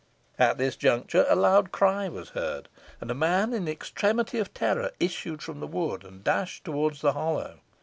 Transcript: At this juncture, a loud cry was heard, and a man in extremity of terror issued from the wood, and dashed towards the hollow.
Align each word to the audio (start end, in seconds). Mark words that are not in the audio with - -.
At 0.39 0.57
this 0.57 0.75
juncture, 0.75 1.27
a 1.29 1.35
loud 1.35 1.71
cry 1.71 2.09
was 2.09 2.29
heard, 2.29 2.69
and 2.99 3.11
a 3.11 3.13
man 3.13 3.53
in 3.53 3.67
extremity 3.67 4.39
of 4.39 4.51
terror 4.51 4.89
issued 4.99 5.43
from 5.43 5.59
the 5.59 5.67
wood, 5.67 6.03
and 6.03 6.23
dashed 6.23 6.63
towards 6.65 7.01
the 7.01 7.13
hollow. 7.13 7.59